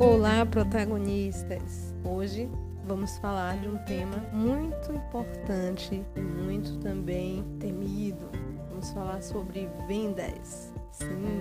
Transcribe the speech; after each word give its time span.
Olá, 0.00 0.46
protagonistas! 0.46 1.92
Hoje 2.04 2.48
vamos 2.86 3.18
falar 3.18 3.58
de 3.58 3.66
um 3.66 3.76
tema 3.78 4.18
muito 4.32 4.92
importante 4.92 6.04
e 6.14 6.20
muito 6.20 6.78
também 6.78 7.44
temido. 7.58 8.30
Vamos 8.70 8.92
falar 8.92 9.20
sobre 9.20 9.68
vendas. 9.88 10.72
Sim, 10.92 11.40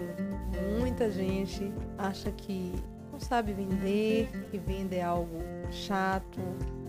muita 0.80 1.12
gente 1.12 1.71
acha 2.00 2.32
que 2.32 2.73
não 3.12 3.20
sabe 3.20 3.54
vender, 3.54 4.28
que 4.50 4.58
vender 4.58 4.98
é 4.98 5.04
algo 5.04 5.38
chato, 5.70 6.39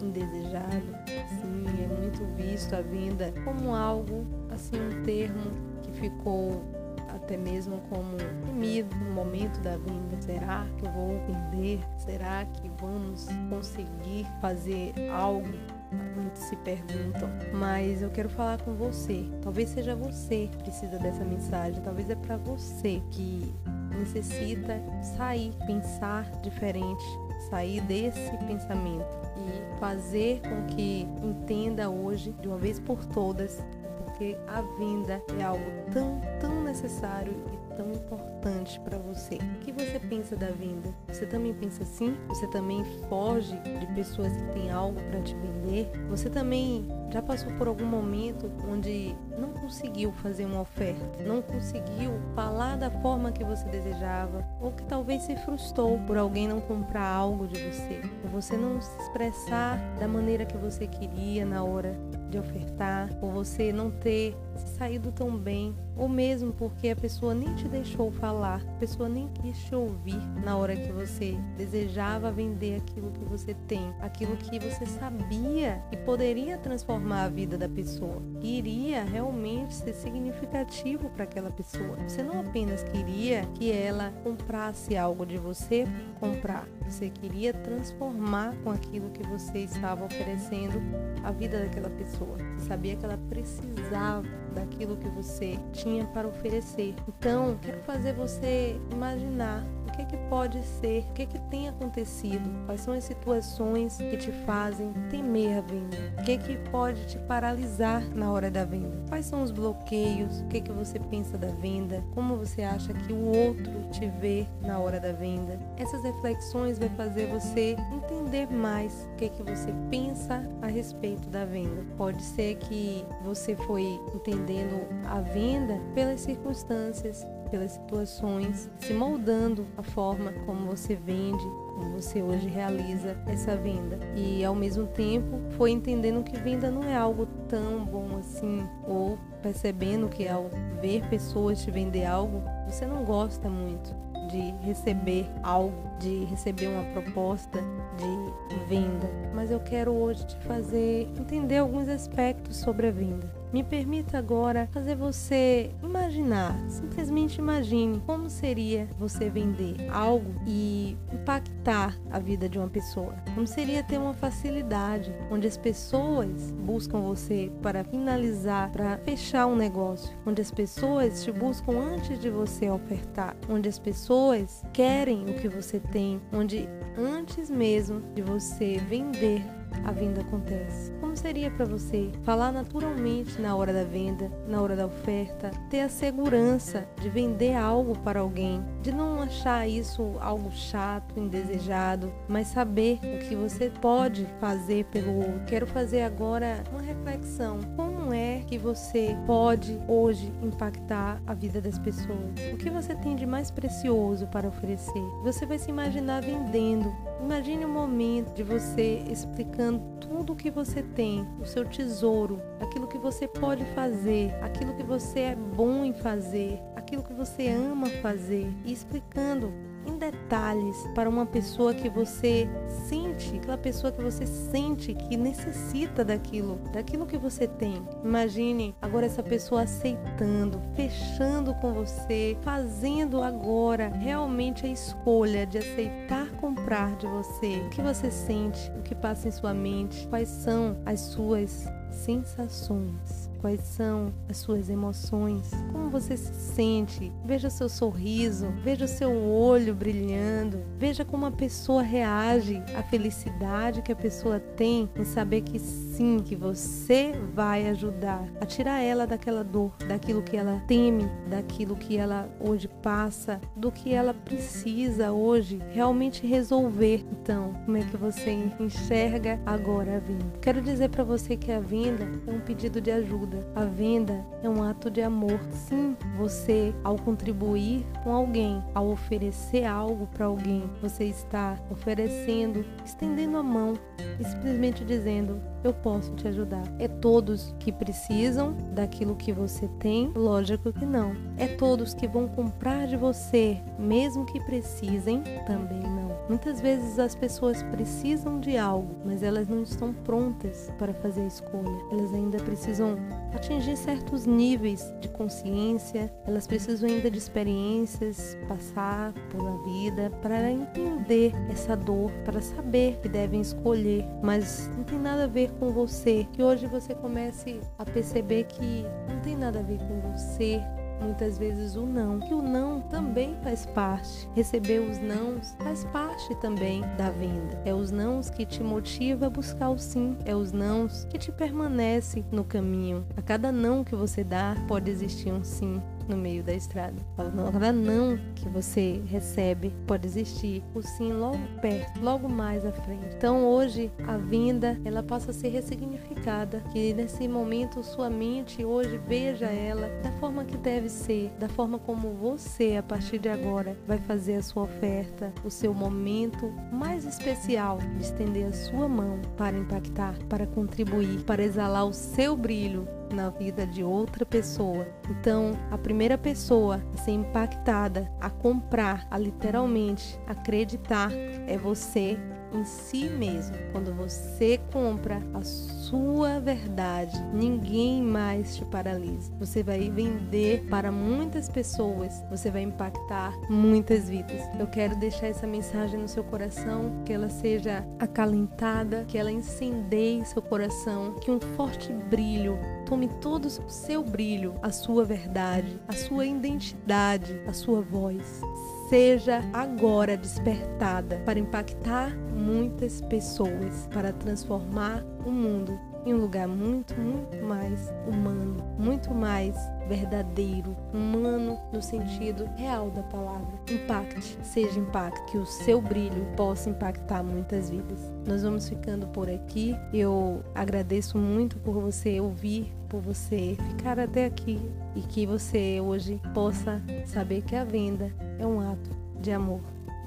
indesejado. 0.02 0.86
Sim, 1.28 1.66
é 1.84 1.86
muito 1.86 2.24
visto 2.34 2.72
a 2.74 2.80
venda 2.80 3.30
como 3.44 3.74
algo, 3.74 4.26
assim, 4.50 4.76
um 4.80 5.02
termo 5.02 5.50
que 5.82 5.92
ficou 5.92 6.62
até 7.08 7.36
mesmo 7.36 7.80
como 7.88 8.16
temido 8.46 8.94
no 8.96 9.12
momento 9.12 9.60
da 9.60 9.76
venda. 9.76 10.20
Será 10.20 10.66
que 10.76 10.86
eu 10.86 10.92
vou 10.92 11.20
vender? 11.26 11.80
Será 11.96 12.44
que 12.44 12.70
vamos 12.80 13.26
conseguir 13.48 14.26
fazer 14.40 14.92
algo? 15.10 15.48
Muitos 15.90 16.42
se 16.42 16.56
perguntam, 16.56 17.30
mas 17.54 18.02
eu 18.02 18.10
quero 18.10 18.28
falar 18.28 18.60
com 18.60 18.74
você. 18.74 19.24
Talvez 19.42 19.70
seja 19.70 19.96
você 19.96 20.48
que 20.48 20.58
precisa 20.58 20.98
dessa 20.98 21.24
mensagem, 21.24 21.80
talvez 21.82 22.10
é 22.10 22.14
para 22.14 22.36
você 22.36 23.02
que 23.10 23.54
necessita 23.98 24.80
sair, 25.16 25.52
pensar 25.66 26.30
diferente, 26.42 27.04
sair 27.50 27.80
desse 27.82 28.36
pensamento 28.46 29.18
e 29.36 29.78
fazer 29.80 30.40
com 30.42 30.66
que 30.66 31.06
entenda 31.22 31.88
hoje, 31.88 32.32
de 32.40 32.48
uma 32.48 32.58
vez 32.58 32.78
por 32.78 33.04
todas, 33.06 33.62
porque 34.04 34.36
a 34.48 34.62
venda 34.78 35.22
é 35.38 35.42
algo 35.44 35.64
tão, 35.92 36.20
tão 36.40 36.62
necessário 36.68 37.32
e 37.52 37.74
tão 37.74 37.90
importante 37.92 38.78
para 38.80 38.98
você. 38.98 39.36
O 39.36 39.60
que 39.60 39.72
você 39.72 39.98
pensa 39.98 40.36
da 40.36 40.48
venda? 40.48 40.94
Você 41.08 41.26
também 41.26 41.54
pensa 41.54 41.82
assim? 41.82 42.16
Você 42.28 42.46
também 42.48 42.84
foge 43.08 43.56
de 43.58 43.86
pessoas 43.94 44.32
que 44.32 44.52
têm 44.52 44.70
algo 44.70 45.00
para 45.10 45.20
te 45.22 45.34
vender? 45.34 45.90
Você 46.10 46.28
também 46.28 46.86
já 47.10 47.22
passou 47.22 47.52
por 47.54 47.68
algum 47.68 47.86
momento 47.86 48.50
onde 48.70 49.16
não 49.38 49.52
conseguiu 49.52 50.12
fazer 50.12 50.44
uma 50.44 50.60
oferta, 50.60 51.22
não 51.22 51.40
conseguiu 51.40 52.12
falar 52.34 52.76
da 52.76 52.90
forma 52.90 53.32
que 53.32 53.44
você 53.44 53.66
desejava, 53.68 54.44
ou 54.60 54.72
que 54.72 54.84
talvez 54.84 55.22
se 55.22 55.36
frustrou 55.36 55.98
por 56.00 56.18
alguém 56.18 56.48
não 56.48 56.60
comprar 56.60 57.06
algo 57.06 57.46
de 57.46 57.58
você, 57.62 58.02
ou 58.24 58.30
você 58.30 58.56
não 58.56 58.80
se 58.80 58.94
expressar 59.02 59.78
da 59.98 60.06
maneira 60.06 60.44
que 60.44 60.56
você 60.56 60.86
queria 60.86 61.46
na 61.46 61.62
hora 61.62 61.96
de 62.28 62.38
ofertar, 62.38 63.08
ou 63.22 63.30
você 63.30 63.72
não 63.72 63.90
ter 63.90 64.36
saído 64.76 65.10
tão 65.12 65.36
bem, 65.36 65.74
ou 65.98 66.08
mesmo 66.08 66.52
porque 66.52 66.88
a 66.88 66.96
pessoa 66.96 67.34
nem 67.34 67.52
te 67.56 67.66
deixou 67.66 68.12
falar, 68.12 68.62
a 68.62 68.78
pessoa 68.78 69.08
nem 69.08 69.28
quis 69.28 69.58
te 69.64 69.74
ouvir 69.74 70.20
na 70.44 70.56
hora 70.56 70.76
que 70.76 70.92
você 70.92 71.36
desejava 71.56 72.30
vender 72.30 72.76
aquilo 72.76 73.10
que 73.10 73.24
você 73.24 73.54
tem, 73.66 73.92
aquilo 74.00 74.36
que 74.36 74.60
você 74.60 74.86
sabia 74.86 75.82
que 75.90 75.96
poderia 75.96 76.56
transformar 76.56 77.24
a 77.24 77.28
vida 77.28 77.58
da 77.58 77.68
pessoa, 77.68 78.22
que 78.40 78.46
iria 78.46 79.02
realmente 79.02 79.74
ser 79.74 79.92
significativo 79.92 81.10
para 81.10 81.24
aquela 81.24 81.50
pessoa. 81.50 81.96
Você 82.06 82.22
não 82.22 82.40
apenas 82.40 82.84
queria 82.84 83.44
que 83.54 83.72
ela 83.72 84.12
comprasse 84.22 84.96
algo 84.96 85.26
de 85.26 85.36
você 85.36 85.84
comprar, 86.20 86.68
você 86.88 87.10
queria 87.10 87.52
transformar 87.52 88.54
com 88.62 88.70
aquilo 88.70 89.10
que 89.10 89.26
você 89.26 89.58
estava 89.60 90.04
oferecendo 90.04 90.80
a 91.24 91.32
vida 91.32 91.58
daquela 91.58 91.90
pessoa. 91.90 92.36
Você 92.56 92.66
sabia 92.66 92.94
que 92.94 93.04
ela 93.04 93.18
precisava 93.28 94.22
daquilo 94.54 94.96
que 94.96 95.08
você 95.08 95.58
tinha 95.72 95.87
para 96.12 96.28
oferecer. 96.28 96.94
Então, 97.08 97.58
quero 97.62 97.80
fazer 97.82 98.12
você 98.12 98.80
imaginar 98.92 99.64
que, 99.98 100.04
que 100.04 100.16
pode 100.28 100.62
ser, 100.62 101.04
o 101.10 101.12
que, 101.12 101.26
que 101.26 101.38
tem 101.50 101.68
acontecido, 101.68 102.48
quais 102.66 102.80
são 102.80 102.94
as 102.94 103.04
situações 103.04 103.96
que 103.96 104.16
te 104.16 104.30
fazem 104.46 104.92
temer 105.10 105.58
a 105.58 105.60
venda, 105.60 105.96
o 106.18 106.24
que, 106.24 106.38
que 106.38 106.56
pode 106.70 107.06
te 107.06 107.18
paralisar 107.18 108.02
na 108.14 108.30
hora 108.30 108.50
da 108.50 108.64
venda, 108.64 108.96
quais 109.08 109.26
são 109.26 109.42
os 109.42 109.50
bloqueios, 109.50 110.40
o 110.40 110.46
que, 110.46 110.60
que 110.60 110.72
você 110.72 110.98
pensa 110.98 111.36
da 111.36 111.48
venda, 111.48 112.04
como 112.14 112.36
você 112.36 112.62
acha 112.62 112.92
que 112.92 113.12
o 113.12 113.24
outro 113.24 113.72
te 113.90 114.06
vê 114.20 114.46
na 114.60 114.78
hora 114.78 115.00
da 115.00 115.12
venda. 115.12 115.58
Essas 115.76 116.02
reflexões 116.02 116.78
vai 116.78 116.88
fazer 116.90 117.26
você 117.26 117.76
entender 117.92 118.46
mais 118.52 119.08
o 119.12 119.16
que, 119.16 119.28
que 119.28 119.42
você 119.42 119.72
pensa 119.90 120.42
respeito 120.78 121.28
da 121.28 121.44
venda. 121.44 121.84
Pode 121.96 122.22
ser 122.22 122.56
que 122.56 123.04
você 123.24 123.56
foi 123.56 124.00
entendendo 124.14 124.86
a 125.06 125.20
venda 125.20 125.80
pelas 125.94 126.20
circunstâncias, 126.20 127.26
pelas 127.50 127.72
situações, 127.72 128.70
se 128.78 128.92
moldando 128.92 129.66
a 129.76 129.82
forma 129.82 130.32
como 130.46 130.66
você 130.66 130.94
vende, 130.94 131.42
como 131.74 132.00
você 132.00 132.22
hoje 132.22 132.46
realiza 132.48 133.16
essa 133.26 133.56
venda. 133.56 133.98
E 134.14 134.44
ao 134.44 134.54
mesmo 134.54 134.86
tempo 134.86 135.40
foi 135.56 135.72
entendendo 135.72 136.22
que 136.22 136.36
venda 136.38 136.70
não 136.70 136.84
é 136.84 136.96
algo 136.96 137.26
tão 137.48 137.84
bom 137.84 138.16
assim, 138.18 138.62
ou 138.86 139.18
percebendo 139.42 140.08
que 140.08 140.28
ao 140.28 140.48
ver 140.80 141.02
pessoas 141.08 141.62
te 141.62 141.70
vender 141.70 142.04
algo, 142.04 142.42
você 142.68 142.86
não 142.86 143.04
gosta 143.04 143.48
muito 143.48 143.94
de 144.28 144.54
receber 144.64 145.26
algo, 145.42 145.90
de 145.98 146.24
receber 146.24 146.68
uma 146.68 146.84
proposta 146.92 147.58
de 147.96 148.66
venda. 148.68 149.08
Mas 149.48 149.54
eu 149.54 149.60
quero 149.60 149.92
hoje 149.92 150.26
te 150.26 150.36
fazer 150.40 151.08
entender 151.18 151.56
alguns 151.56 151.88
aspectos 151.88 152.58
sobre 152.58 152.88
a 152.88 152.90
venda. 152.90 153.32
Me 153.50 153.64
permita 153.64 154.18
agora 154.18 154.68
fazer 154.72 154.94
você 154.94 155.70
imaginar, 155.82 156.54
simplesmente 156.68 157.38
imagine 157.38 157.98
como 158.04 158.28
seria 158.28 158.86
você 158.98 159.30
vender 159.30 159.74
algo 159.90 160.34
e 160.46 160.98
impactar 161.10 161.98
a 162.10 162.18
vida 162.18 162.46
de 162.46 162.58
uma 162.58 162.68
pessoa. 162.68 163.14
Como 163.34 163.46
seria 163.46 163.82
ter 163.82 163.96
uma 163.96 164.12
facilidade 164.12 165.14
onde 165.30 165.46
as 165.46 165.56
pessoas 165.56 166.50
buscam 166.50 167.00
você 167.00 167.50
para 167.62 167.84
finalizar, 167.84 168.70
para 168.70 168.98
fechar 168.98 169.46
um 169.46 169.56
negócio, 169.56 170.14
onde 170.26 170.42
as 170.42 170.50
pessoas 170.50 171.24
te 171.24 171.32
buscam 171.32 171.72
antes 171.72 172.20
de 172.20 172.28
você 172.28 172.68
ofertar, 172.68 173.34
onde 173.48 173.66
as 173.66 173.78
pessoas 173.78 174.62
querem 174.74 175.24
o 175.24 175.34
que 175.40 175.48
você 175.48 175.80
tem, 175.80 176.20
onde 176.34 176.68
antes 176.98 177.48
mesmo 177.48 178.02
de 178.14 178.22
você 178.22 178.78
vender 178.78 179.44
a 179.84 179.92
venda 179.92 180.20
acontece. 180.20 180.92
Como 181.00 181.16
seria 181.16 181.50
para 181.50 181.64
você 181.64 182.10
falar 182.22 182.52
naturalmente 182.52 183.40
na 183.40 183.54
hora 183.54 183.72
da 183.72 183.84
venda, 183.84 184.30
na 184.46 184.60
hora 184.60 184.76
da 184.76 184.86
oferta, 184.86 185.50
ter 185.70 185.80
a 185.80 185.88
segurança 185.88 186.88
de 187.00 187.08
vender 187.08 187.54
algo 187.54 187.96
para 187.98 188.20
alguém, 188.20 188.62
de 188.82 188.92
não 188.92 189.22
achar 189.22 189.68
isso 189.68 190.16
algo 190.20 190.50
chato, 190.50 191.18
indesejado, 191.18 192.12
mas 192.28 192.48
saber 192.48 192.98
o 193.02 193.28
que 193.28 193.34
você 193.34 193.70
pode 193.70 194.26
fazer 194.40 194.84
pelo 194.86 195.16
outro. 195.16 195.44
Quero 195.46 195.66
fazer 195.66 196.02
agora 196.02 196.62
uma 196.70 196.82
reflexão. 196.82 197.60
Como 197.76 197.97
é 198.12 198.42
que 198.46 198.58
você 198.58 199.16
pode 199.26 199.80
hoje 199.86 200.32
impactar 200.42 201.20
a 201.26 201.34
vida 201.34 201.60
das 201.60 201.78
pessoas? 201.78 202.34
O 202.52 202.56
que 202.56 202.70
você 202.70 202.94
tem 202.94 203.16
de 203.16 203.26
mais 203.26 203.50
precioso 203.50 204.26
para 204.26 204.48
oferecer? 204.48 205.02
Você 205.22 205.46
vai 205.46 205.58
se 205.58 205.70
imaginar 205.70 206.22
vendendo. 206.22 206.94
Imagine 207.20 207.66
um 207.66 207.72
momento 207.72 208.32
de 208.34 208.42
você 208.42 209.04
explicando 209.10 209.80
tudo 210.00 210.32
o 210.32 210.36
que 210.36 210.50
você 210.50 210.82
tem, 210.82 211.26
o 211.40 211.44
seu 211.44 211.64
tesouro, 211.64 212.40
aquilo 212.60 212.86
que 212.86 212.98
você 212.98 213.28
pode 213.28 213.64
fazer, 213.74 214.34
aquilo 214.42 214.74
que 214.74 214.82
você 214.82 215.20
é 215.20 215.36
bom 215.36 215.84
em 215.84 215.92
fazer, 215.92 216.60
aquilo 216.74 217.02
que 217.02 217.12
você 217.12 217.48
ama 217.48 217.88
fazer 218.02 218.48
e 218.64 218.72
explicando 218.72 219.52
em 219.88 219.98
detalhes 219.98 220.76
para 220.94 221.08
uma 221.08 221.24
pessoa 221.24 221.74
que 221.74 221.88
você 221.88 222.48
sente, 222.88 223.36
aquela 223.36 223.58
pessoa 223.58 223.92
que 223.92 224.02
você 224.02 224.26
sente 224.26 224.94
que 224.94 225.16
necessita 225.16 226.04
daquilo, 226.04 226.60
daquilo 226.72 227.06
que 227.06 227.16
você 227.16 227.48
tem. 227.48 227.82
Imagine 228.04 228.74
agora 228.80 229.06
essa 229.06 229.22
pessoa 229.22 229.62
aceitando, 229.62 230.60
fechando 230.74 231.54
com 231.54 231.72
você, 231.72 232.36
fazendo 232.42 233.22
agora 233.22 233.88
realmente 233.88 234.66
a 234.66 234.68
escolha 234.68 235.46
de 235.46 235.58
aceitar 235.58 236.28
comprar 236.40 236.96
de 236.96 237.06
você. 237.06 237.62
O 237.66 237.70
que 237.70 237.82
você 237.82 238.10
sente, 238.10 238.70
o 238.78 238.82
que 238.82 238.94
passa 238.94 239.28
em 239.28 239.32
sua 239.32 239.54
mente, 239.54 240.06
quais 240.08 240.28
são 240.28 240.76
as 240.84 241.00
suas 241.00 241.66
sensações 241.90 243.27
quais 243.40 243.60
são 243.60 244.12
as 244.28 244.36
suas 244.36 244.68
emoções, 244.68 245.50
como 245.72 245.90
você 245.90 246.16
se 246.16 246.34
sente. 246.34 247.12
Veja 247.24 247.50
seu 247.50 247.68
sorriso, 247.68 248.48
veja 248.62 248.84
o 248.84 248.88
seu 248.88 249.10
olho 249.10 249.74
brilhando, 249.74 250.60
veja 250.78 251.04
como 251.04 251.26
a 251.26 251.30
pessoa 251.30 251.82
reage 251.82 252.62
à 252.76 252.82
felicidade 252.82 253.82
que 253.82 253.92
a 253.92 253.96
pessoa 253.96 254.38
tem 254.38 254.88
em 254.96 255.04
saber 255.04 255.42
que 255.42 255.58
sim, 255.58 256.18
que 256.24 256.36
você 256.36 257.12
vai 257.34 257.68
ajudar 257.68 258.26
a 258.40 258.46
tirar 258.46 258.80
ela 258.80 259.06
daquela 259.06 259.42
dor, 259.42 259.72
daquilo 259.86 260.22
que 260.22 260.36
ela 260.36 260.62
teme, 260.66 261.08
daquilo 261.28 261.76
que 261.76 261.96
ela 261.96 262.28
hoje 262.40 262.68
passa, 262.82 263.40
do 263.56 263.70
que 263.70 263.92
ela 263.92 264.14
precisa 264.14 265.12
hoje 265.12 265.60
realmente 265.72 266.26
resolver. 266.26 267.04
Então, 267.12 267.54
como 267.64 267.76
é 267.76 267.82
que 267.82 267.96
você 267.96 268.30
enxerga 268.58 269.40
agora 269.46 269.96
a 269.96 269.98
vinda? 269.98 270.26
Quero 270.40 270.60
dizer 270.60 270.88
para 270.90 271.04
você 271.04 271.36
que 271.36 271.52
a 271.52 271.60
vinda 271.60 272.08
é 272.26 272.30
um 272.30 272.40
pedido 272.40 272.80
de 272.80 272.90
ajuda 272.90 273.27
ajuda. 273.28 273.46
A 273.54 273.64
venda 273.64 274.24
é 274.42 274.48
um 274.48 274.62
ato 274.62 274.90
de 274.90 275.02
amor. 275.02 275.40
Sim, 275.50 275.96
você, 276.16 276.74
ao 276.82 276.96
contribuir 276.96 277.86
com 278.02 278.12
alguém, 278.12 278.62
ao 278.74 278.88
oferecer 278.88 279.64
algo 279.64 280.06
para 280.06 280.26
alguém, 280.26 280.68
você 280.80 281.04
está 281.04 281.58
oferecendo, 281.70 282.64
estendendo 282.84 283.36
a 283.36 283.42
mão 283.42 283.74
e 284.18 284.24
simplesmente 284.24 284.84
dizendo: 284.84 285.40
Eu 285.62 285.72
posso 285.72 286.14
te 286.14 286.26
ajudar. 286.28 286.62
É 286.78 286.88
todos 286.88 287.54
que 287.58 287.70
precisam 287.70 288.56
daquilo 288.72 289.16
que 289.16 289.32
você 289.32 289.68
tem? 289.78 290.10
Lógico 290.14 290.72
que 290.72 290.86
não. 290.86 291.12
É 291.36 291.46
todos 291.46 291.94
que 291.94 292.08
vão 292.08 292.26
comprar 292.28 292.86
de 292.86 292.96
você, 292.96 293.60
mesmo 293.78 294.24
que 294.24 294.40
precisem? 294.40 295.22
Também 295.46 295.82
não. 295.82 296.07
Muitas 296.28 296.60
vezes 296.60 296.98
as 296.98 297.14
pessoas 297.14 297.62
precisam 297.62 298.38
de 298.38 298.58
algo, 298.58 298.94
mas 299.04 299.22
elas 299.22 299.48
não 299.48 299.62
estão 299.62 299.94
prontas 299.94 300.70
para 300.78 300.92
fazer 300.92 301.22
a 301.22 301.26
escolha. 301.26 301.78
Elas 301.90 302.12
ainda 302.12 302.36
precisam 302.38 302.96
atingir 303.34 303.76
certos 303.76 304.26
níveis 304.26 304.92
de 305.00 305.08
consciência, 305.08 306.12
elas 306.26 306.46
precisam 306.46 306.88
ainda 306.88 307.10
de 307.10 307.16
experiências, 307.16 308.36
passar 308.46 309.14
pela 309.30 309.56
vida 309.64 310.10
para 310.20 310.50
entender 310.50 311.32
essa 311.50 311.74
dor, 311.74 312.10
para 312.26 312.42
saber 312.42 312.98
que 313.00 313.08
devem 313.08 313.40
escolher, 313.40 314.04
mas 314.22 314.70
não 314.76 314.84
tem 314.84 314.98
nada 314.98 315.24
a 315.24 315.28
ver 315.28 315.50
com 315.52 315.70
você. 315.70 316.26
Que 316.32 316.42
hoje 316.42 316.66
você 316.66 316.94
comece 316.94 317.60
a 317.78 317.84
perceber 317.86 318.44
que 318.44 318.84
não 319.08 319.18
tem 319.20 319.34
nada 319.34 319.60
a 319.60 319.62
ver 319.62 319.78
com 319.78 319.98
você, 320.12 320.60
muitas 321.00 321.38
vezes 321.38 321.76
o 321.76 321.86
não. 321.86 322.20
Que 322.20 322.34
o 322.34 322.42
não 322.42 322.80
também 322.80 323.36
faz 323.42 323.66
parte. 323.66 324.28
Receber 324.34 324.80
os 324.80 324.98
nãos 324.98 325.54
faz 325.58 325.84
parte 325.86 326.34
também 326.36 326.82
da 326.96 327.10
venda. 327.10 327.60
É 327.64 327.74
os 327.74 327.90
nãos 327.90 328.30
que 328.30 328.44
te 328.44 328.62
motiva 328.62 329.26
a 329.26 329.30
buscar 329.30 329.70
o 329.70 329.78
sim. 329.78 330.16
É 330.24 330.34
os 330.34 330.52
nãos 330.52 331.04
que 331.10 331.18
te 331.18 331.32
permanece 331.32 332.24
no 332.30 332.44
caminho. 332.44 333.06
A 333.16 333.22
cada 333.22 333.52
não 333.52 333.84
que 333.84 333.94
você 333.94 334.22
dá, 334.24 334.54
pode 334.66 334.90
existir 334.90 335.32
um 335.32 335.42
sim 335.44 335.80
no 336.08 336.16
meio 336.16 336.42
da 336.42 336.54
estrada. 336.54 336.96
Cada 337.16 337.72
não 337.72 338.18
que 338.34 338.48
você 338.48 339.02
recebe 339.06 339.72
pode 339.86 340.06
existir 340.06 340.62
o 340.74 340.82
sim 340.82 341.12
logo 341.12 341.38
perto, 341.60 342.00
logo 342.00 342.28
mais 342.28 342.64
à 342.64 342.72
frente. 342.72 343.14
Então 343.16 343.44
hoje 343.46 343.92
a 344.06 344.16
vinda 344.16 344.78
ela 344.84 345.02
passa 345.02 345.30
a 345.30 345.34
ser 345.34 345.48
ressignificada, 345.48 346.62
que 346.72 346.94
nesse 346.94 347.28
momento 347.28 347.82
sua 347.82 348.08
mente 348.08 348.64
hoje 348.64 348.98
veja 349.06 349.46
ela 349.46 349.88
da 350.02 350.10
forma 350.12 350.44
que 350.44 350.56
deve 350.56 350.88
ser, 350.88 351.30
da 351.38 351.48
forma 351.48 351.78
como 351.78 352.14
você 352.14 352.76
a 352.76 352.82
partir 352.82 353.18
de 353.18 353.28
agora 353.28 353.76
vai 353.86 353.98
fazer 353.98 354.36
a 354.36 354.42
sua 354.42 354.64
oferta, 354.64 355.32
o 355.44 355.50
seu 355.50 355.74
momento 355.74 356.52
mais 356.72 357.04
especial 357.04 357.78
de 357.78 358.02
estender 358.02 358.46
a 358.46 358.52
sua 358.52 358.88
mão 358.88 359.20
para 359.36 359.56
impactar, 359.56 360.14
para 360.28 360.46
contribuir, 360.46 361.22
para 361.24 361.42
exalar 361.42 361.86
o 361.86 361.92
seu 361.92 362.36
brilho 362.36 362.86
na 363.14 363.30
vida 363.30 363.66
de 363.66 363.82
outra 363.82 364.24
pessoa. 364.24 364.86
Então, 365.10 365.52
a 365.70 365.78
primeira 365.78 366.18
pessoa 366.18 366.82
a 366.94 366.96
ser 366.98 367.12
impactada, 367.12 368.10
a 368.20 368.30
comprar, 368.30 369.06
a 369.10 369.18
literalmente 369.18 370.18
acreditar, 370.26 371.10
é 371.46 371.56
você 371.56 372.18
em 372.52 372.64
si 372.64 373.08
mesmo. 373.08 373.56
Quando 373.72 373.94
você 373.94 374.58
compra 374.72 375.22
a 375.34 375.42
sua 375.42 376.40
verdade, 376.40 377.20
ninguém 377.32 378.02
mais 378.02 378.56
te 378.56 378.64
paralisa. 378.64 379.32
Você 379.38 379.62
vai 379.62 379.90
vender 379.90 380.66
para 380.68 380.90
muitas 380.90 381.48
pessoas, 381.48 382.24
você 382.30 382.50
vai 382.50 382.62
impactar 382.62 383.32
muitas 383.48 384.08
vidas. 384.08 384.42
Eu 384.58 384.66
quero 384.66 384.96
deixar 384.96 385.28
essa 385.28 385.46
mensagem 385.46 386.00
no 386.00 386.08
seu 386.08 386.24
coração, 386.24 387.02
que 387.04 387.12
ela 387.12 387.28
seja 387.28 387.86
acalentada, 387.98 389.04
que 389.06 389.18
ela 389.18 389.30
incendeie 389.30 390.24
seu 390.24 390.42
coração, 390.42 391.14
que 391.20 391.30
um 391.30 391.40
forte 391.40 391.92
brilho 391.92 392.58
tome 392.88 393.06
todo 393.20 393.44
o 393.44 393.70
seu 393.70 394.02
brilho, 394.02 394.54
a 394.62 394.72
sua 394.72 395.04
verdade, 395.04 395.78
a 395.86 395.92
sua 395.92 396.24
identidade, 396.24 397.38
a 397.46 397.52
sua 397.52 397.82
voz 397.82 398.40
seja 398.88 399.42
agora 399.52 400.16
despertada 400.16 401.20
para 401.24 401.38
impactar 401.38 402.16
muitas 402.16 403.00
pessoas, 403.02 403.88
para 403.92 404.12
transformar 404.12 405.04
o 405.26 405.30
mundo 405.30 405.78
em 406.06 406.14
um 406.14 406.18
lugar 406.18 406.48
muito, 406.48 406.98
muito 406.98 407.36
mais 407.44 407.92
humano, 408.06 408.56
muito 408.78 409.12
mais 409.12 409.54
verdadeiro, 409.88 410.74
humano 410.92 411.58
no 411.70 411.82
sentido 411.82 412.48
real 412.56 412.90
da 412.90 413.02
palavra. 413.02 413.58
Impacte, 413.70 414.38
seja 414.42 414.78
impacto, 414.78 415.22
que 415.30 415.36
o 415.36 415.44
seu 415.44 415.82
brilho 415.82 416.26
possa 416.34 416.70
impactar 416.70 417.22
muitas 417.22 417.68
vidas. 417.68 418.10
Nós 418.26 418.42
vamos 418.42 418.68
ficando 418.68 419.06
por 419.08 419.28
aqui. 419.28 419.76
Eu 419.92 420.42
agradeço 420.54 421.18
muito 421.18 421.58
por 421.58 421.74
você 421.74 422.20
ouvir, 422.20 422.72
por 422.88 423.02
você 423.02 423.56
ficar 423.68 423.98
até 423.98 424.24
aqui 424.24 424.58
e 424.96 425.00
que 425.02 425.26
você 425.26 425.78
hoje 425.80 426.18
possa 426.32 426.80
saber 427.04 427.42
que 427.42 427.54
a 427.54 427.64
venda 427.64 428.10
é 428.38 428.46
um 428.46 428.60
ato 428.60 428.90
de 429.20 429.32
amor. 429.32 429.60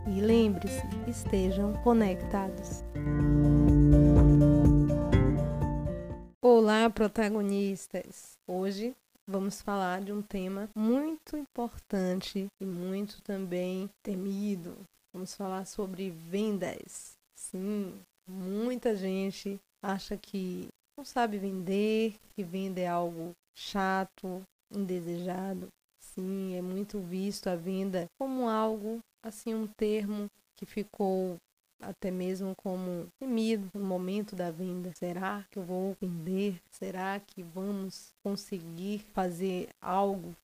E 0.07 0.21
lembre-se, 0.21 0.81
estejam 1.07 1.73
conectados. 1.83 2.83
Olá, 6.41 6.89
protagonistas! 6.89 8.31
Hoje 8.47 8.95
vamos 9.27 9.61
falar 9.61 10.01
de 10.01 10.11
um 10.11 10.21
tema 10.21 10.69
muito 10.75 11.37
importante 11.37 12.47
e 12.59 12.65
muito 12.65 13.21
também 13.21 13.89
temido. 14.01 14.75
Vamos 15.13 15.35
falar 15.35 15.65
sobre 15.65 16.09
vendas. 16.09 17.11
Sim, 17.35 17.93
muita 18.27 18.95
gente 18.95 19.59
acha 19.83 20.17
que 20.17 20.67
não 20.97 21.05
sabe 21.05 21.37
vender, 21.37 22.15
que 22.35 22.43
vender 22.43 22.81
é 22.81 22.87
algo 22.87 23.31
chato, 23.55 24.41
indesejado. 24.73 25.67
Sim, 26.13 26.55
é 26.55 26.61
muito 26.61 26.99
visto 26.99 27.47
a 27.47 27.55
venda 27.55 28.05
como 28.17 28.49
algo, 28.49 28.99
assim, 29.23 29.53
um 29.53 29.65
termo 29.65 30.27
que 30.57 30.65
ficou 30.65 31.37
até 31.81 32.11
mesmo 32.11 32.53
como 32.55 33.07
temido 33.17 33.69
no 33.73 33.85
momento 33.85 34.35
da 34.35 34.51
venda. 34.51 34.91
Será 34.95 35.45
que 35.49 35.57
eu 35.57 35.63
vou 35.63 35.95
vender? 36.01 36.61
Será 36.69 37.17
que 37.19 37.41
vamos 37.41 38.13
conseguir 38.21 38.99
fazer 39.13 39.69
algo? 39.81 40.35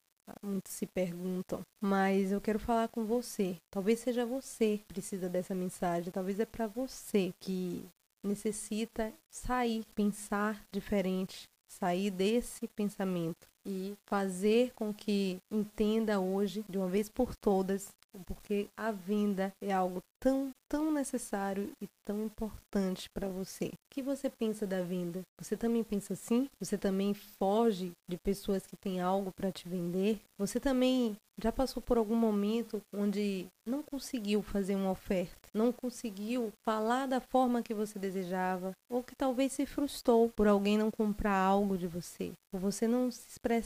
Muitos 0.41 0.73
se 0.73 0.85
perguntam, 0.85 1.61
mas 1.81 2.31
eu 2.31 2.41
quero 2.41 2.59
falar 2.59 2.87
com 2.87 3.05
você. 3.05 3.57
Talvez 3.69 3.99
seja 3.99 4.25
você 4.25 4.77
que 4.77 4.85
precisa 4.85 5.29
dessa 5.29 5.55
mensagem, 5.55 6.11
talvez 6.11 6.39
é 6.39 6.45
para 6.45 6.67
você 6.67 7.33
que 7.39 7.85
necessita 8.25 9.13
sair, 9.29 9.85
pensar 9.95 10.65
diferente, 10.71 11.47
sair 11.69 12.11
desse 12.11 12.67
pensamento 12.69 13.47
e 13.67 13.93
fazer 14.09 14.71
com 14.73 14.93
que 14.93 15.37
entenda 15.51 16.19
hoje, 16.19 16.63
de 16.69 16.77
uma 16.77 16.87
vez 16.87 17.09
por 17.09 17.35
todas, 17.35 17.89
porque 18.25 18.67
a 18.75 18.91
venda 18.91 19.51
é 19.61 19.71
algo 19.71 19.99
tão, 20.19 20.49
tão 20.69 20.91
necessário 20.91 21.69
e 21.81 21.87
tão 22.05 22.23
importante 22.23 23.09
para 23.13 23.27
você. 23.27 23.65
O 23.65 23.93
que 23.93 24.01
você 24.01 24.29
pensa 24.29 24.65
da 24.65 24.81
venda? 24.81 25.21
Você 25.39 25.55
também 25.55 25.83
pensa 25.83 26.13
assim? 26.13 26.47
Você 26.59 26.77
também 26.77 27.13
foge 27.13 27.91
de 28.09 28.17
pessoas 28.17 28.65
que 28.65 28.75
têm 28.77 29.01
algo 29.01 29.31
para 29.35 29.51
te 29.51 29.67
vender? 29.67 30.19
Você 30.39 30.59
também 30.59 31.15
já 31.39 31.51
passou 31.51 31.83
por 31.83 31.97
algum 31.97 32.15
momento 32.15 32.81
onde 32.95 33.45
não 33.67 33.83
conseguiu 33.83 34.41
fazer 34.41 34.75
uma 34.75 34.89
oferta, 34.89 35.49
não 35.53 35.71
conseguiu 35.71 36.51
falar 36.65 37.05
da 37.05 37.19
forma 37.19 37.61
que 37.61 37.75
você 37.75 37.99
desejava, 37.99 38.71
ou 38.89 39.03
que 39.03 39.15
talvez 39.15 39.53
se 39.53 39.65
frustrou 39.65 40.31
por 40.35 40.47
alguém 40.47 40.77
não 40.77 40.89
comprar 40.89 41.37
algo 41.37 41.77
de 41.77 41.85
você, 41.85 42.31
por 42.51 42.59
você 42.59 42.87
não 42.87 43.11
se 43.11 43.29
expressar 43.29 43.56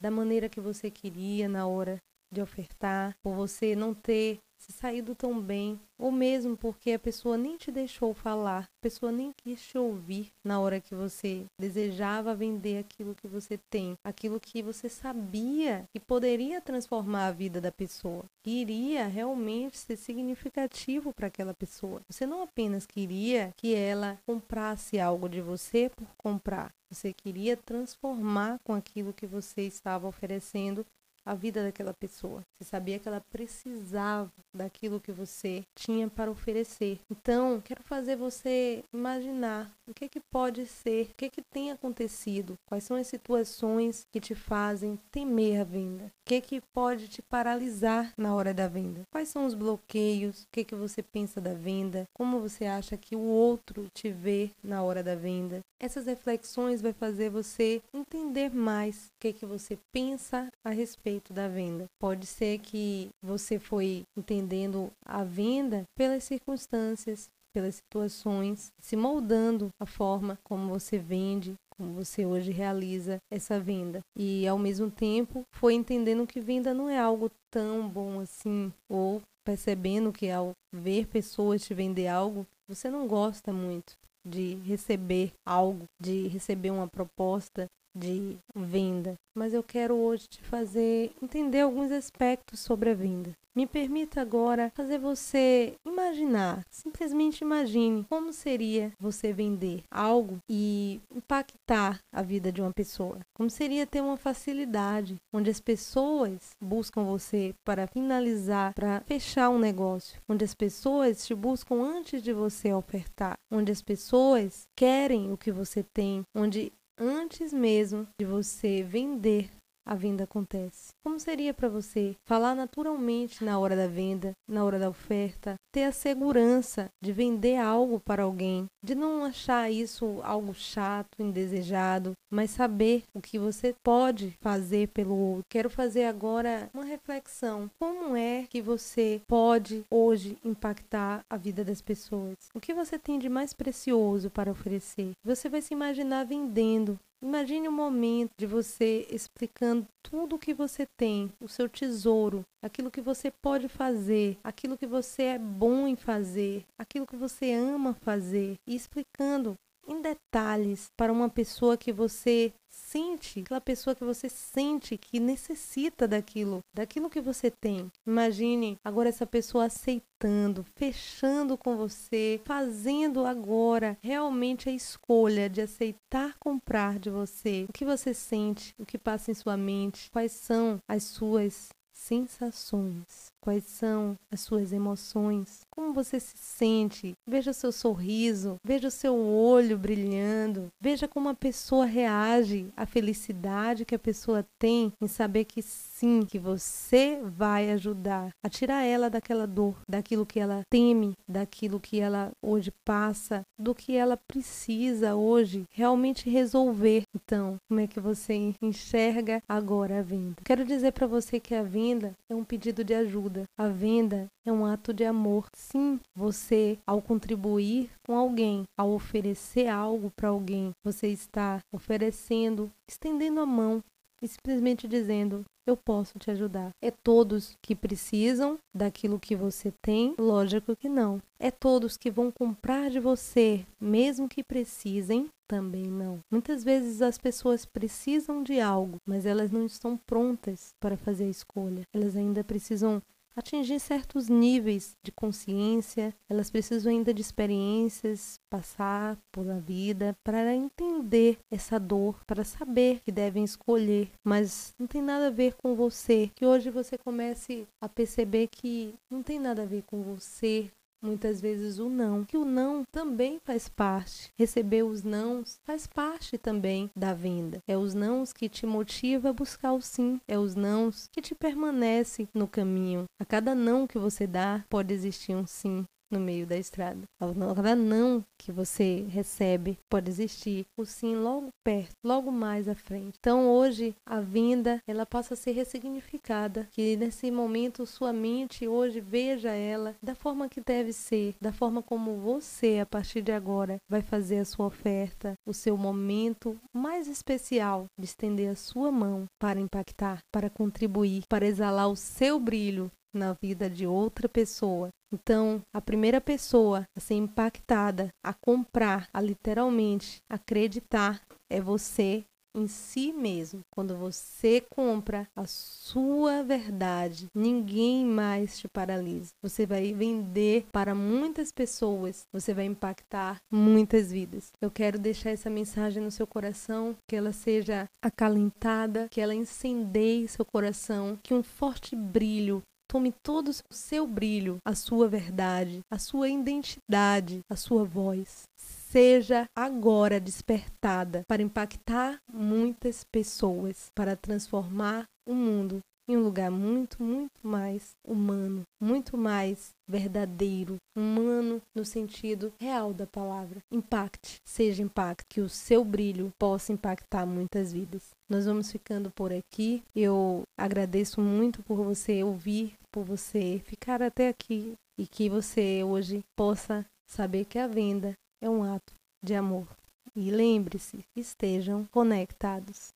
da 0.00 0.10
maneira 0.10 0.48
que 0.48 0.60
você 0.60 0.90
queria 0.90 1.48
na 1.48 1.66
hora 1.66 2.00
de 2.32 2.40
ofertar, 2.40 3.14
por 3.22 3.34
você 3.34 3.74
não 3.74 3.92
ter 3.92 4.38
se 4.60 4.72
saído 4.72 5.14
tão 5.14 5.40
bem, 5.40 5.80
ou 5.98 6.12
mesmo 6.12 6.56
porque 6.56 6.92
a 6.92 6.98
pessoa 6.98 7.36
nem 7.36 7.56
te 7.56 7.70
deixou 7.72 8.12
falar, 8.12 8.64
a 8.64 8.80
pessoa 8.82 9.10
nem 9.10 9.32
quis 9.32 9.60
te 9.62 9.78
ouvir 9.78 10.30
na 10.44 10.60
hora 10.60 10.80
que 10.80 10.94
você 10.94 11.46
desejava 11.58 12.34
vender 12.34 12.78
aquilo 12.78 13.14
que 13.14 13.26
você 13.26 13.58
tem, 13.70 13.94
aquilo 14.04 14.38
que 14.38 14.62
você 14.62 14.88
sabia 14.88 15.84
que 15.92 15.98
poderia 15.98 16.60
transformar 16.60 17.26
a 17.26 17.32
vida 17.32 17.60
da 17.60 17.72
pessoa, 17.72 18.24
que 18.42 18.50
iria 18.50 19.06
realmente 19.06 19.78
ser 19.78 19.96
significativo 19.96 21.12
para 21.12 21.28
aquela 21.28 21.54
pessoa. 21.54 22.02
Você 22.08 22.26
não 22.26 22.42
apenas 22.42 22.86
queria 22.86 23.52
que 23.56 23.74
ela 23.74 24.18
comprasse 24.26 25.00
algo 25.00 25.28
de 25.28 25.40
você 25.40 25.90
por 25.96 26.08
comprar, 26.16 26.70
você 26.90 27.12
queria 27.12 27.56
transformar 27.56 28.58
com 28.64 28.74
aquilo 28.74 29.12
que 29.12 29.26
você 29.26 29.62
estava 29.62 30.06
oferecendo 30.06 30.84
a 31.24 31.34
vida 31.34 31.62
daquela 31.62 31.94
pessoa. 31.94 32.42
Você 32.58 32.68
sabia 32.68 32.98
que 32.98 33.08
ela 33.08 33.20
precisava 33.20 34.30
daquilo 34.54 35.00
que 35.00 35.12
você 35.12 35.62
tinha 35.74 36.08
para 36.08 36.30
oferecer. 36.30 36.98
Então, 37.10 37.60
quero 37.60 37.82
fazer 37.82 38.16
você 38.16 38.84
imaginar 38.92 39.70
o 39.86 39.94
que 39.94 40.08
que 40.08 40.20
pode 40.20 40.66
ser, 40.66 41.06
o 41.10 41.14
que 41.16 41.30
que 41.30 41.42
tem 41.42 41.70
acontecido, 41.70 42.54
quais 42.66 42.84
são 42.84 42.96
as 42.96 43.06
situações 43.06 44.06
que 44.12 44.20
te 44.20 44.34
fazem 44.34 44.98
temer 45.10 45.60
a 45.60 45.64
venda, 45.64 46.04
o 46.04 46.10
que 46.24 46.40
que 46.40 46.62
pode 46.72 47.08
te 47.08 47.22
paralisar 47.22 48.12
na 48.16 48.34
hora 48.34 48.54
da 48.54 48.68
venda, 48.68 49.02
quais 49.10 49.28
são 49.28 49.46
os 49.46 49.54
bloqueios, 49.54 50.42
o 50.42 50.46
que 50.52 50.64
que 50.64 50.74
você 50.74 51.02
pensa 51.02 51.40
da 51.40 51.54
venda, 51.54 52.04
como 52.14 52.40
você 52.40 52.66
acha 52.66 52.96
que 52.96 53.16
o 53.16 53.20
outro 53.20 53.86
te 53.92 54.10
vê 54.10 54.50
na 54.62 54.82
hora 54.82 55.02
da 55.02 55.14
venda. 55.14 55.60
Essas 55.80 56.06
reflexões 56.06 56.82
vai 56.82 56.92
fazer 56.92 57.30
você 57.30 57.82
entender 57.92 58.54
mais 58.54 59.06
o 59.06 59.20
que 59.20 59.32
que 59.32 59.46
você 59.46 59.78
pensa 59.92 60.48
a 60.64 60.70
respeito 60.70 61.19
da 61.28 61.48
venda. 61.48 61.86
Pode 62.00 62.26
ser 62.26 62.58
que 62.58 63.10
você 63.22 63.58
foi 63.58 64.02
entendendo 64.16 64.90
a 65.04 65.22
venda 65.22 65.84
pelas 65.96 66.24
circunstâncias, 66.24 67.28
pelas 67.52 67.76
situações, 67.76 68.72
se 68.80 68.96
moldando 68.96 69.70
a 69.80 69.86
forma 69.86 70.38
como 70.44 70.68
você 70.68 70.98
vende, 70.98 71.54
como 71.76 71.92
você 71.94 72.24
hoje 72.24 72.52
realiza 72.52 73.18
essa 73.30 73.58
venda. 73.58 74.00
E 74.16 74.46
ao 74.46 74.58
mesmo 74.58 74.90
tempo 74.90 75.42
foi 75.52 75.74
entendendo 75.74 76.26
que 76.26 76.40
venda 76.40 76.72
não 76.72 76.88
é 76.88 76.98
algo 76.98 77.30
tão 77.50 77.88
bom 77.88 78.20
assim, 78.20 78.72
ou 78.88 79.20
percebendo 79.44 80.12
que 80.12 80.30
ao 80.30 80.52
ver 80.72 81.06
pessoas 81.06 81.62
te 81.64 81.74
vender 81.74 82.06
algo, 82.06 82.46
você 82.68 82.88
não 82.88 83.08
gosta 83.08 83.52
muito 83.52 83.94
de 84.24 84.54
receber 84.66 85.32
algo, 85.46 85.84
de 86.00 86.28
receber 86.28 86.70
uma 86.70 86.86
proposta, 86.86 87.66
de 87.94 88.36
venda, 88.54 89.14
mas 89.36 89.52
eu 89.52 89.62
quero 89.62 89.94
hoje 89.94 90.28
te 90.28 90.42
fazer 90.42 91.12
entender 91.22 91.60
alguns 91.60 91.90
aspectos 91.90 92.60
sobre 92.60 92.90
a 92.90 92.94
venda. 92.94 93.32
Me 93.54 93.66
permita 93.66 94.20
agora 94.20 94.70
fazer 94.76 94.98
você 94.98 95.74
imaginar, 95.84 96.64
simplesmente 96.70 97.42
imagine 97.42 98.06
como 98.08 98.32
seria 98.32 98.92
você 98.98 99.32
vender 99.32 99.82
algo 99.90 100.38
e 100.48 101.00
impactar 101.12 101.98
a 102.12 102.22
vida 102.22 102.52
de 102.52 102.62
uma 102.62 102.72
pessoa. 102.72 103.18
Como 103.34 103.50
seria 103.50 103.86
ter 103.86 104.00
uma 104.00 104.16
facilidade 104.16 105.16
onde 105.34 105.50
as 105.50 105.60
pessoas 105.60 106.50
buscam 106.62 107.02
você 107.02 107.52
para 107.64 107.88
finalizar, 107.88 108.72
para 108.72 109.00
fechar 109.00 109.50
um 109.50 109.58
negócio, 109.58 110.20
onde 110.28 110.44
as 110.44 110.54
pessoas 110.54 111.26
te 111.26 111.34
buscam 111.34 111.82
antes 111.82 112.22
de 112.22 112.32
você 112.32 112.72
ofertar, 112.72 113.36
onde 113.50 113.72
as 113.72 113.82
pessoas 113.82 114.62
querem 114.76 115.32
o 115.32 115.36
que 115.36 115.50
você 115.50 115.84
tem, 115.92 116.22
onde 116.36 116.72
antes 117.00 117.52
mesmo 117.52 118.06
de 118.20 118.26
você 118.26 118.82
vender, 118.82 119.50
a 119.90 119.94
venda 119.96 120.22
acontece. 120.22 120.92
Como 121.04 121.18
seria 121.18 121.52
para 121.52 121.68
você 121.68 122.14
falar 122.24 122.54
naturalmente 122.54 123.44
na 123.44 123.58
hora 123.58 123.74
da 123.74 123.88
venda, 123.88 124.32
na 124.48 124.64
hora 124.64 124.78
da 124.78 124.88
oferta, 124.88 125.56
ter 125.72 125.82
a 125.82 125.92
segurança 125.92 126.88
de 127.02 127.12
vender 127.12 127.56
algo 127.56 127.98
para 127.98 128.22
alguém, 128.22 128.66
de 128.84 128.94
não 128.94 129.24
achar 129.24 129.68
isso 129.68 130.20
algo 130.22 130.54
chato, 130.54 131.08
indesejado, 131.18 132.12
mas 132.30 132.50
saber 132.50 133.02
o 133.12 133.20
que 133.20 133.36
você 133.36 133.74
pode 133.84 134.36
fazer 134.40 134.88
pelo 134.88 135.16
outro. 135.16 135.44
Quero 135.50 135.68
fazer 135.68 136.04
agora 136.04 136.70
uma 136.72 136.84
reflexão. 136.84 137.68
Como 137.78 138.14
é 138.14 138.46
que 138.48 138.62
você 138.62 139.20
pode 139.26 139.84
hoje 139.90 140.38
impactar 140.44 141.24
a 141.28 141.36
vida 141.36 141.64
das 141.64 141.82
pessoas? 141.82 142.36
O 142.54 142.60
que 142.60 142.72
você 142.72 142.96
tem 142.96 143.18
de 143.18 143.28
mais 143.28 143.52
precioso 143.52 144.30
para 144.30 144.52
oferecer? 144.52 145.12
Você 145.24 145.48
vai 145.48 145.60
se 145.60 145.74
imaginar 145.74 146.24
vendendo 146.24 146.98
Imagine 147.22 147.68
o 147.68 147.70
um 147.70 147.74
momento 147.74 148.30
de 148.38 148.46
você 148.46 149.06
explicando 149.10 149.86
tudo 150.02 150.36
o 150.36 150.38
que 150.38 150.54
você 150.54 150.86
tem, 150.96 151.30
o 151.38 151.46
seu 151.46 151.68
tesouro, 151.68 152.42
aquilo 152.62 152.90
que 152.90 153.02
você 153.02 153.30
pode 153.42 153.68
fazer, 153.68 154.38
aquilo 154.42 154.78
que 154.78 154.86
você 154.86 155.24
é 155.24 155.38
bom 155.38 155.86
em 155.86 155.96
fazer, 155.96 156.64
aquilo 156.78 157.06
que 157.06 157.16
você 157.16 157.52
ama 157.52 157.92
fazer, 157.92 158.56
e 158.66 158.74
explicando 158.74 159.54
em 159.86 160.00
detalhes 160.00 160.86
para 160.96 161.12
uma 161.12 161.28
pessoa 161.28 161.76
que 161.76 161.92
você 161.92 162.52
sente, 162.70 163.40
aquela 163.40 163.60
pessoa 163.60 163.94
que 163.94 164.04
você 164.04 164.28
sente 164.28 164.96
que 164.96 165.20
necessita 165.20 166.06
daquilo, 166.06 166.60
daquilo 166.74 167.10
que 167.10 167.20
você 167.20 167.50
tem. 167.50 167.90
Imagine 168.06 168.76
agora 168.84 169.08
essa 169.08 169.26
pessoa 169.26 169.66
aceitando, 169.66 170.64
fechando 170.76 171.58
com 171.58 171.76
você, 171.76 172.40
fazendo 172.44 173.26
agora 173.26 173.98
realmente 174.00 174.68
a 174.68 174.72
escolha 174.72 175.48
de 175.48 175.60
aceitar 175.60 176.36
comprar 176.38 176.98
de 176.98 177.10
você. 177.10 177.66
O 177.68 177.72
que 177.72 177.84
você 177.84 178.14
sente, 178.14 178.74
o 178.78 178.86
que 178.86 178.98
passa 178.98 179.30
em 179.30 179.34
sua 179.34 179.56
mente, 179.56 180.10
quais 180.10 180.32
são 180.32 180.80
as 180.88 181.04
suas 181.04 181.70
sensações, 182.00 183.30
quais 183.40 183.64
são 183.64 184.16
as 184.32 184.40
suas 184.40 184.72
emoções, 184.72 185.60
como 185.70 185.92
você 185.92 186.18
se 186.18 186.36
sente. 186.36 187.12
Veja 187.26 187.50
o 187.50 187.54
seu 187.54 187.70
sorriso, 187.70 188.56
veja 188.64 188.88
o 188.88 188.90
seu 188.90 189.14
olho 189.16 189.78
brilhando, 189.78 190.68
veja 190.80 191.06
como 191.06 191.28
a 191.28 191.34
pessoa 191.34 191.84
reage 191.84 192.66
à 192.76 192.86
felicidade 192.86 193.84
que 193.84 193.94
a 193.94 193.98
pessoa 193.98 194.44
tem 194.58 194.92
em 195.00 195.06
saber 195.06 195.44
que 195.44 195.62
sim, 195.62 196.22
que 196.26 196.38
você 196.38 197.20
vai 197.22 197.70
ajudar 197.70 198.30
a 198.42 198.48
tirar 198.48 198.82
ela 198.82 199.10
daquela 199.10 199.46
dor, 199.46 199.76
daquilo 199.88 200.26
que 200.26 200.40
ela 200.40 200.62
teme, 200.70 201.14
daquilo 201.28 201.78
que 201.78 202.00
ela 202.00 202.32
hoje 202.42 202.72
passa, 202.84 203.42
do 203.58 203.74
que 203.74 203.94
ela 203.94 204.16
precisa 204.16 205.14
hoje 205.14 205.64
realmente 205.70 206.30
resolver. 206.30 207.02
Então, 207.14 207.56
como 207.68 207.80
é 207.80 207.86
que 207.86 208.00
você 208.00 208.54
enxerga 208.62 209.42
agora 209.48 209.98
a 209.98 210.02
venda? 210.02 210.36
Quero 210.44 210.64
dizer 210.64 210.92
para 210.92 211.06
você 211.06 211.38
que 211.38 211.54
a 211.54 211.62
venda 211.62 211.89
é 212.28 212.34
um 212.34 212.44
pedido 212.44 212.84
de 212.84 212.94
ajuda. 212.94 213.44
A 213.58 213.68
venda 213.68 214.26
é 214.44 214.52
um 214.52 214.64
ato 214.64 214.92
de 214.92 215.04
amor. 215.04 215.46
Sim, 215.54 215.98
você, 216.14 216.78
ao 216.86 217.00
contribuir 217.00 217.90
com 218.06 218.16
alguém, 218.16 218.64
ao 218.78 218.90
oferecer 218.90 219.68
algo 219.68 220.10
para 220.16 220.28
alguém, 220.28 220.70
você 220.84 221.08
está 221.08 221.60
oferecendo, 221.72 222.70
estendendo 222.88 223.40
a 223.40 223.46
mão 223.46 223.82
e 224.22 224.28
simplesmente 224.28 224.86
dizendo: 224.86 225.44
eu 225.66 225.76
posso 225.76 226.18
te 226.18 226.30
ajudar. 226.30 226.72
É 226.80 226.90
todos 226.90 227.56
que 227.60 227.74
precisam 227.74 228.58
daquilo 228.74 229.18
que 229.20 229.36
você 229.36 229.72
tem? 229.82 230.14
Lógico 230.18 230.74
que 230.76 230.88
não. 230.88 231.20
É 231.38 231.50
todos 231.50 231.96
que 231.96 232.10
vão 232.10 232.30
comprar 232.30 232.90
de 232.90 233.00
você, 233.00 233.64
mesmo 233.80 234.28
que 234.28 234.42
precisem? 234.42 235.28
Também 235.46 235.86
não. 235.86 236.20
Muitas 236.30 236.62
vezes 236.62 237.02
as 237.02 237.18
pessoas 237.18 237.64
precisam 237.64 238.42
de 238.42 238.60
algo, 238.60 238.98
mas 239.04 239.26
elas 239.26 239.50
não 239.50 239.66
estão 239.66 239.96
prontas 239.96 240.74
para 240.78 240.96
fazer 240.96 241.24
a 241.24 241.30
escolha. 241.30 241.82
Elas 241.92 242.14
ainda 242.14 242.44
precisam 242.44 243.02
atingir 243.34 243.80
certos 243.80 244.28
níveis 244.28 244.96
de 245.02 245.12
consciência, 245.12 246.14
elas 246.28 246.50
precisam 246.50 246.92
ainda 246.92 247.12
de 247.14 247.20
experiências, 247.20 248.40
passar 248.50 249.16
pela 249.32 249.58
vida 249.58 250.16
para 250.24 250.54
entender 250.54 251.38
essa 251.50 251.78
dor, 251.78 252.24
para 252.26 252.44
saber 252.44 253.00
que 253.04 253.12
devem 253.12 253.44
escolher, 253.44 254.10
mas 254.24 254.74
não 254.78 254.86
tem 254.86 255.02
nada 255.02 255.28
a 255.28 255.30
ver 255.30 255.54
com 255.54 255.74
você. 255.74 256.30
Que 256.34 256.46
hoje 256.46 256.70
você 256.70 256.96
comece 256.98 257.66
a 257.80 257.88
perceber 257.88 258.48
que 258.48 258.94
não 259.10 259.22
tem 259.22 259.38
nada 259.38 259.62
a 259.62 259.66
ver 259.66 259.82
com 259.82 260.02
você, 260.02 260.70
muitas 261.02 261.40
vezes 261.40 261.78
o 261.78 261.88
não, 261.88 262.24
que 262.24 262.36
o 262.36 262.44
não 262.44 262.84
também 262.90 263.38
faz 263.44 263.68
parte. 263.68 264.32
Receber 264.36 264.82
os 264.82 265.02
nãos 265.02 265.58
faz 265.64 265.86
parte 265.86 266.36
também 266.38 266.90
da 266.94 267.14
venda. 267.14 267.62
É 267.66 267.76
os 267.76 267.94
nãos 267.94 268.32
que 268.32 268.48
te 268.48 268.66
motiva 268.66 269.30
a 269.30 269.32
buscar 269.32 269.72
o 269.72 269.80
sim, 269.80 270.20
é 270.28 270.38
os 270.38 270.54
nãos 270.54 271.08
que 271.12 271.20
te 271.20 271.34
permanece 271.34 272.28
no 272.34 272.46
caminho. 272.46 273.04
A 273.18 273.24
cada 273.24 273.54
não 273.54 273.86
que 273.86 273.98
você 273.98 274.26
dá, 274.26 274.64
pode 274.68 274.92
existir 274.92 275.34
um 275.34 275.46
sim 275.46 275.84
no 276.10 276.20
meio 276.20 276.46
da 276.46 276.56
estrada. 276.56 277.00
Cada 277.18 277.76
não 277.76 278.24
que 278.38 278.50
você 278.50 279.06
recebe 279.08 279.78
pode 279.88 280.10
existir 280.10 280.66
o 280.76 280.84
sim 280.84 281.14
logo 281.14 281.48
perto, 281.64 281.92
logo 282.04 282.32
mais 282.32 282.68
à 282.68 282.74
frente. 282.74 283.16
Então 283.18 283.48
hoje 283.48 283.94
a 284.06 284.20
vinda 284.20 284.80
ela 284.86 285.06
passa 285.06 285.34
a 285.34 285.36
ser 285.36 285.52
ressignificada, 285.52 286.68
que 286.72 286.96
nesse 286.96 287.30
momento 287.30 287.86
sua 287.86 288.12
mente 288.12 288.66
hoje 288.66 289.00
veja 289.00 289.50
ela 289.50 289.94
da 290.02 290.14
forma 290.14 290.48
que 290.48 290.60
deve 290.60 290.92
ser, 290.92 291.34
da 291.40 291.52
forma 291.52 291.82
como 291.82 292.16
você 292.16 292.78
a 292.80 292.86
partir 292.86 293.22
de 293.22 293.32
agora 293.32 293.78
vai 293.88 294.02
fazer 294.02 294.38
a 294.38 294.44
sua 294.44 294.66
oferta, 294.66 295.34
o 295.46 295.52
seu 295.52 295.76
momento 295.76 296.58
mais 296.74 297.06
especial 297.06 297.86
de 297.98 298.06
estender 298.06 298.50
a 298.50 298.56
sua 298.56 298.90
mão 298.90 299.26
para 299.38 299.60
impactar, 299.60 300.20
para 300.32 300.50
contribuir, 300.50 301.22
para 301.28 301.46
exalar 301.46 301.88
o 301.88 301.96
seu 301.96 302.38
brilho 302.40 302.90
na 303.12 303.34
vida 303.42 303.68
de 303.68 303.86
outra 303.86 304.28
pessoa. 304.28 304.90
Então, 305.12 305.60
a 305.74 305.80
primeira 305.80 306.20
pessoa 306.20 306.86
a 306.96 307.00
ser 307.00 307.14
impactada, 307.14 308.10
a 308.24 308.32
comprar, 308.32 309.08
a 309.12 309.20
literalmente 309.20 310.22
acreditar, 310.28 311.20
é 311.50 311.60
você 311.60 312.24
em 312.54 312.66
si 312.66 313.12
mesmo. 313.12 313.60
Quando 313.70 313.96
você 313.96 314.62
compra 314.70 315.28
a 315.36 315.46
sua 315.46 316.42
verdade, 316.42 317.28
ninguém 317.34 318.04
mais 318.04 318.58
te 318.58 318.68
paralisa. 318.68 319.30
Você 319.42 319.66
vai 319.66 319.92
vender 319.92 320.66
para 320.72 320.94
muitas 320.94 321.52
pessoas, 321.52 322.24
você 322.32 322.52
vai 322.52 322.64
impactar 322.64 323.40
muitas 323.50 324.10
vidas. 324.10 324.52
Eu 324.60 324.70
quero 324.70 324.98
deixar 324.98 325.30
essa 325.30 325.50
mensagem 325.50 326.02
no 326.02 326.10
seu 326.10 326.26
coração, 326.26 326.96
que 327.08 327.16
ela 327.16 327.32
seja 327.32 327.88
acalentada, 328.02 329.08
que 329.10 329.20
ela 329.20 329.34
incendeie 329.34 330.28
seu 330.28 330.44
coração, 330.44 331.18
que 331.22 331.34
um 331.34 331.42
forte 331.42 331.94
brilho 331.94 332.62
Tome 332.90 333.14
todo 333.22 333.52
o 333.52 333.74
seu 333.74 334.04
brilho, 334.04 334.58
a 334.64 334.74
sua 334.74 335.06
verdade, 335.06 335.78
a 335.88 335.96
sua 335.96 336.28
identidade, 336.28 337.40
a 337.48 337.54
sua 337.54 337.84
voz. 337.84 338.42
Seja 338.58 339.44
agora 339.56 340.18
despertada 340.18 341.22
para 341.28 341.40
impactar 341.40 342.16
muitas 342.28 343.04
pessoas, 343.04 343.86
para 343.94 344.16
transformar 344.16 345.04
o 345.24 345.32
mundo 345.32 345.80
em 346.10 346.16
um 346.16 346.24
lugar 346.24 346.50
muito, 346.50 347.00
muito 347.00 347.30
mais 347.40 347.90
humano, 348.04 348.62
muito 348.82 349.16
mais 349.16 349.70
verdadeiro, 349.88 350.76
humano 350.96 351.62
no 351.72 351.84
sentido 351.84 352.52
real 352.60 352.92
da 352.92 353.06
palavra. 353.06 353.60
Impacte, 353.70 354.40
seja 354.44 354.82
impacto, 354.82 355.24
que 355.28 355.40
o 355.40 355.48
seu 355.48 355.84
brilho 355.84 356.32
possa 356.36 356.72
impactar 356.72 357.24
muitas 357.24 357.72
vidas. 357.72 358.10
Nós 358.28 358.44
vamos 358.44 358.72
ficando 358.72 359.10
por 359.12 359.32
aqui. 359.32 359.84
Eu 359.94 360.42
agradeço 360.58 361.20
muito 361.20 361.62
por 361.62 361.76
você 361.76 362.24
ouvir, 362.24 362.74
por 362.90 363.04
você 363.04 363.60
ficar 363.64 364.02
até 364.02 364.28
aqui 364.28 364.74
e 364.98 365.06
que 365.06 365.28
você 365.28 365.84
hoje 365.84 366.24
possa 366.36 366.84
saber 367.08 367.44
que 367.44 367.58
a 367.58 367.68
venda 367.68 368.14
é 368.42 368.50
um 368.50 368.64
ato 368.64 368.94
de 369.22 369.34
amor. 369.34 369.68
E 370.16 370.30
lembre-se, 370.30 371.04
estejam 371.16 371.86
conectados. 371.92 372.92